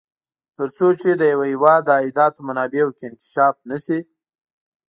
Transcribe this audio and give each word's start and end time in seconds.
تر 0.55 0.67
څو 0.77 0.87
چې 1.01 1.09
د 1.15 1.21
یوه 1.33 1.45
هېواد 1.53 1.81
د 1.85 1.89
عایداتو 1.97 2.39
منابعو 2.47 2.95
کې 2.97 3.03
انکشاف 3.09 3.55
نه 3.69 3.77
شي. 3.85 3.99